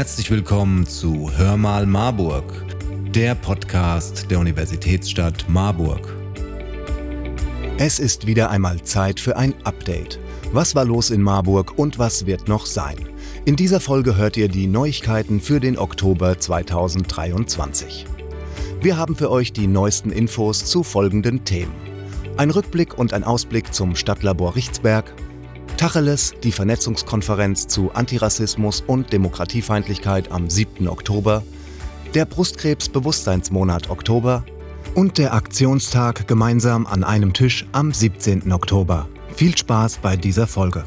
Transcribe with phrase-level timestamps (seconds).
[0.00, 2.64] Herzlich willkommen zu Hör mal Marburg,
[3.14, 6.16] der Podcast der Universitätsstadt Marburg.
[7.76, 10.18] Es ist wieder einmal Zeit für ein Update.
[10.52, 12.96] Was war los in Marburg und was wird noch sein?
[13.44, 18.06] In dieser Folge hört ihr die Neuigkeiten für den Oktober 2023.
[18.80, 21.74] Wir haben für euch die neuesten Infos zu folgenden Themen.
[22.38, 25.12] Ein Rückblick und ein Ausblick zum Stadtlabor Richtsberg,
[25.80, 30.86] Tacheles, die Vernetzungskonferenz zu Antirassismus und Demokratiefeindlichkeit am 7.
[30.88, 31.42] Oktober,
[32.12, 34.44] der Brustkrebsbewusstseinsmonat Oktober
[34.94, 38.52] und der Aktionstag gemeinsam an einem Tisch am 17.
[38.52, 39.08] Oktober.
[39.34, 40.84] Viel Spaß bei dieser Folge.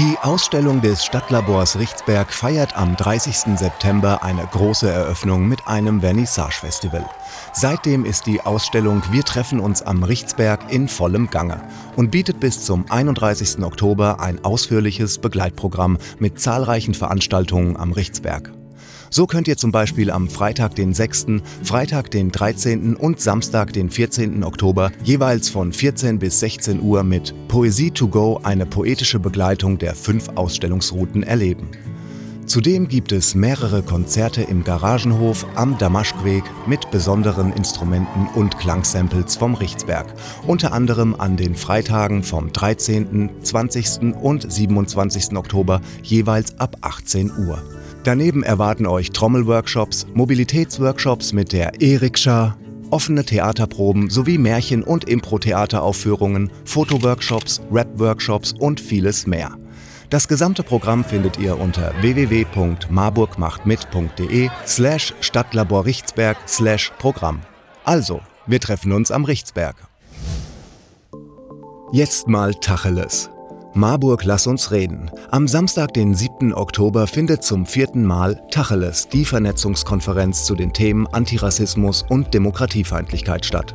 [0.00, 3.58] Die Ausstellung des Stadtlabors Richtsberg feiert am 30.
[3.58, 7.04] September eine große Eröffnung mit einem Vernissage-Festival.
[7.52, 11.60] Seitdem ist die Ausstellung Wir treffen uns am Richtsberg in vollem Gange
[11.96, 13.62] und bietet bis zum 31.
[13.62, 18.50] Oktober ein ausführliches Begleitprogramm mit zahlreichen Veranstaltungen am Richtsberg.
[19.12, 21.26] So könnt ihr zum Beispiel am Freitag den 6.,
[21.64, 22.94] Freitag den 13.
[22.94, 24.44] und Samstag den 14.
[24.44, 29.96] Oktober jeweils von 14 bis 16 Uhr mit Poesie to go eine poetische Begleitung der
[29.96, 31.70] fünf Ausstellungsrouten erleben.
[32.46, 39.54] Zudem gibt es mehrere Konzerte im Garagenhof am Damaschkweg mit besonderen Instrumenten und Klangsamples vom
[39.54, 40.12] Richtsberg,
[40.46, 44.14] unter anderem an den Freitagen vom 13., 20.
[44.20, 45.36] und 27.
[45.36, 47.60] Oktober jeweils ab 18 Uhr.
[48.04, 52.56] Daneben erwarten euch Trommelworkshops, Mobilitätsworkshops mit der E-Rikscha,
[52.90, 59.54] offene Theaterproben sowie Märchen- und Impro-Theateraufführungen, Fotoworkshops, Rap-Workshops und vieles mehr.
[60.08, 67.42] Das gesamte Programm findet ihr unter www.marburgmachtmit.de slash Stadtlabor Richtsberg slash Programm.
[67.84, 69.76] Also, wir treffen uns am Richtsberg.
[71.92, 73.28] Jetzt mal Tacheles.
[73.72, 75.10] Marburg Lass uns reden.
[75.30, 76.52] Am Samstag, den 7.
[76.52, 83.74] Oktober, findet zum vierten Mal Tacheles, die Vernetzungskonferenz zu den Themen Antirassismus und Demokratiefeindlichkeit statt.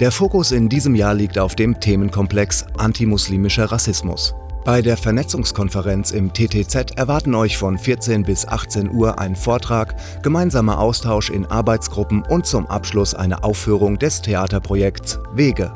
[0.00, 4.34] Der Fokus in diesem Jahr liegt auf dem Themenkomplex antimuslimischer Rassismus.
[4.64, 10.78] Bei der Vernetzungskonferenz im TTZ erwarten euch von 14 bis 18 Uhr ein Vortrag, gemeinsamer
[10.78, 15.72] Austausch in Arbeitsgruppen und zum Abschluss eine Aufführung des Theaterprojekts Wege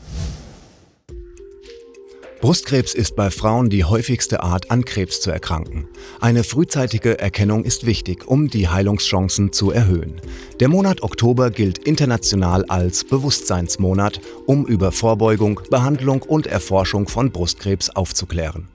[2.41, 5.89] Brustkrebs ist bei Frauen die häufigste Art, an Krebs zu erkranken.
[6.21, 10.21] Eine frühzeitige Erkennung ist wichtig, um die Heilungschancen zu erhöhen.
[10.61, 17.89] Der Monat Oktober gilt international als Bewusstseinsmonat, um über Vorbeugung, Behandlung und Erforschung von Brustkrebs
[17.89, 18.69] aufzuklären.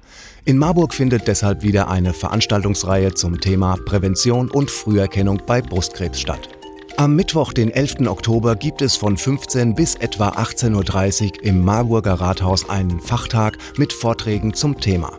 [0.44, 6.50] In Marburg findet deshalb wieder eine Veranstaltungsreihe zum Thema Prävention und Früherkennung bei Brustkrebs statt.
[6.96, 8.06] Am Mittwoch, den 11.
[8.06, 13.92] Oktober, gibt es von 15 bis etwa 18.30 Uhr im Marburger Rathaus einen Fachtag mit
[13.92, 15.12] Vorträgen zum Thema.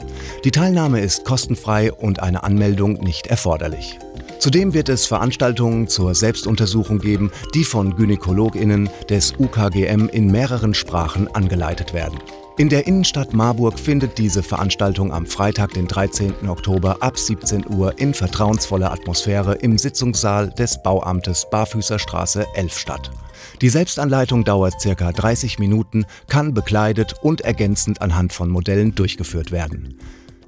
[0.45, 3.99] Die Teilnahme ist kostenfrei und eine Anmeldung nicht erforderlich.
[4.39, 11.27] Zudem wird es Veranstaltungen zur Selbstuntersuchung geben, die von GynäkologInnen des UKGM in mehreren Sprachen
[11.35, 12.19] angeleitet werden.
[12.57, 16.47] In der Innenstadt Marburg findet diese Veranstaltung am Freitag, den 13.
[16.47, 23.11] Oktober ab 17 Uhr in vertrauensvoller Atmosphäre im Sitzungssaal des Bauamtes Barfüßerstraße 11 statt.
[23.59, 29.99] Die Selbstanleitung dauert circa 30 Minuten, kann bekleidet und ergänzend anhand von Modellen durchgeführt werden.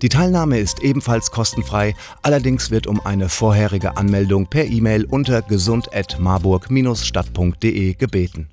[0.01, 7.95] Die Teilnahme ist ebenfalls kostenfrei, allerdings wird um eine vorherige Anmeldung per E-Mail unter gesund@marburg-stadt.de
[7.95, 8.47] gebeten.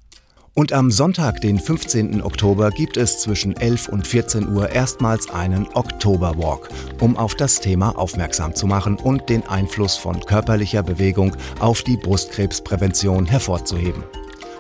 [0.57, 2.23] Und am Sonntag, den 15.
[2.23, 6.69] Oktober, gibt es zwischen 11 und 14 Uhr erstmals einen Oktoberwalk,
[7.01, 11.97] um auf das Thema aufmerksam zu machen und den Einfluss von körperlicher Bewegung auf die
[11.97, 14.05] Brustkrebsprävention hervorzuheben.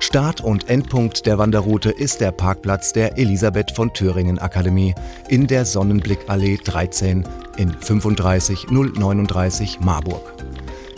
[0.01, 4.97] Start- und Endpunkt der Wanderroute ist der Parkplatz der Elisabeth von Thüringen Akademie
[5.29, 7.25] in der Sonnenblickallee 13
[7.57, 10.35] in 35039 Marburg.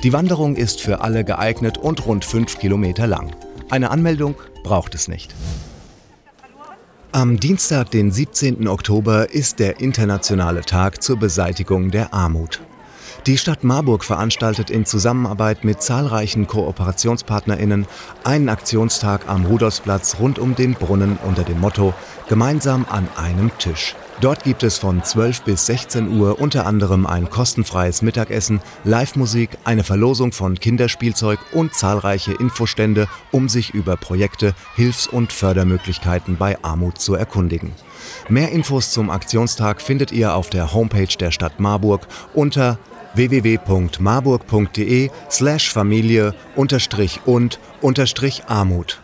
[0.02, 3.37] Die Wanderung ist für alle geeignet und rund 5 Kilometer lang.
[3.69, 5.32] Eine Anmeldung braucht es nicht.
[7.12, 8.66] Am Dienstag, den 17.
[8.66, 12.60] Oktober, ist der internationale Tag zur Beseitigung der Armut.
[13.26, 17.86] Die Stadt Marburg veranstaltet in Zusammenarbeit mit zahlreichen KooperationspartnerInnen
[18.24, 21.94] einen Aktionstag am Rudolfsplatz rund um den Brunnen unter dem Motto
[22.28, 23.94] Gemeinsam an einem Tisch.
[24.22, 29.84] Dort gibt es von 12 bis 16 Uhr unter anderem ein kostenfreies Mittagessen, Live-Musik, eine
[29.84, 36.98] Verlosung von Kinderspielzeug und zahlreiche Infostände, um sich über Projekte, Hilfs- und Fördermöglichkeiten bei Armut
[36.98, 37.72] zu erkundigen.
[38.30, 42.78] Mehr Infos zum Aktionstag findet ihr auf der Homepage der Stadt Marburg unter
[43.14, 49.00] www.marburg.de slash Familie unterstrich und unterstrich Armut.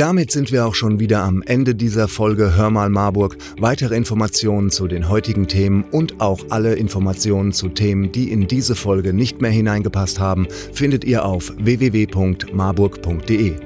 [0.00, 3.36] Damit sind wir auch schon wieder am Ende dieser Folge Hör mal Marburg.
[3.58, 8.76] Weitere Informationen zu den heutigen Themen und auch alle Informationen zu Themen, die in diese
[8.76, 13.56] Folge nicht mehr hineingepasst haben, findet ihr auf www.marburg.de.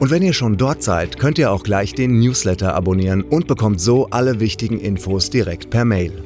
[0.00, 3.78] Und wenn ihr schon dort seid, könnt ihr auch gleich den Newsletter abonnieren und bekommt
[3.78, 6.25] so alle wichtigen Infos direkt per Mail.